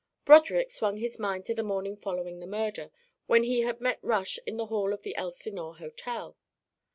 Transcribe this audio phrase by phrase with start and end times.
[0.25, 2.89] Broderick swung his mind to the morning following the murder,
[3.27, 6.35] when he had met Rush in the hall of the Elsinore Hotel.